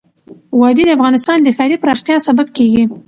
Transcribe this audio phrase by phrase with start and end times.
[0.59, 2.83] وادي د افغانستان د ښاري پراختیا سبب کېږي.